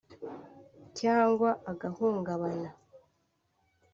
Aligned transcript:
cyangwa 0.99 1.49
agahungabana 1.71 2.69